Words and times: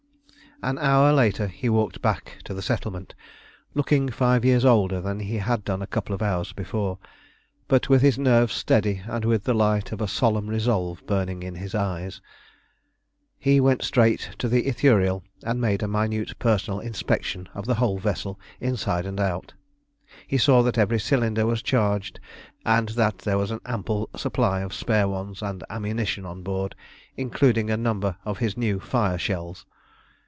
An 0.63 0.77
hour 0.77 1.11
later 1.11 1.47
he 1.47 1.69
walked 1.69 2.03
back 2.03 2.37
to 2.43 2.53
the 2.53 2.61
settlement, 2.61 3.15
looking 3.73 4.09
five 4.09 4.45
years 4.45 4.63
older 4.63 5.01
than 5.01 5.19
he 5.21 5.37
had 5.39 5.65
done 5.65 5.81
a 5.81 5.87
couple 5.87 6.13
of 6.13 6.21
hours 6.21 6.53
before, 6.53 6.99
but 7.67 7.89
with 7.89 8.03
his 8.03 8.19
nerves 8.19 8.53
steady 8.53 9.01
and 9.07 9.25
with 9.25 9.45
the 9.45 9.55
light 9.55 9.91
of 9.91 10.01
a 10.01 10.07
solemn 10.07 10.47
resolve 10.47 11.01
burning 11.07 11.41
in 11.41 11.55
his 11.55 11.73
eyes. 11.73 12.21
He 13.39 13.59
went 13.59 13.81
straight 13.83 14.35
to 14.37 14.47
the 14.47 14.67
Ithuriel, 14.67 15.23
and 15.43 15.59
made 15.59 15.81
a 15.81 15.87
minute 15.87 16.37
personal 16.37 16.79
inspection 16.79 17.49
of 17.55 17.65
the 17.65 17.73
whole 17.81 17.97
vessel, 17.97 18.39
inside 18.59 19.07
and 19.07 19.19
out. 19.19 19.55
He 20.27 20.37
saw 20.37 20.61
that 20.61 20.77
every 20.77 20.99
cylinder 20.99 21.47
was 21.47 21.63
charged, 21.63 22.19
and 22.63 22.89
that 22.89 23.17
there 23.17 23.39
was 23.39 23.49
an 23.49 23.61
ample 23.65 24.09
supply 24.15 24.59
of 24.59 24.75
spare 24.75 25.07
ones 25.07 25.41
and 25.41 25.63
ammunition 25.71 26.23
on 26.23 26.43
board, 26.43 26.75
including 27.17 27.71
a 27.71 27.77
number 27.77 28.17
of 28.25 28.37
his 28.37 28.55
new 28.55 28.79
fire 28.79 29.17
shells. 29.17 29.65